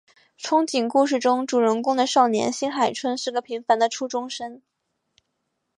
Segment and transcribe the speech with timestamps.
[0.41, 4.59] 憧憬故事中主人公的少年新海春是个平凡的初中生。